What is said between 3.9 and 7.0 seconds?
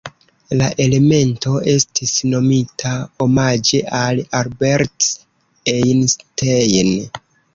al Albert Einstein.